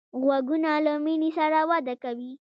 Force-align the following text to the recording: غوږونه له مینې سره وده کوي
غوږونه 0.21 0.71
له 0.85 0.93
مینې 1.03 1.29
سره 1.37 1.59
وده 1.69 1.95
کوي 2.03 2.31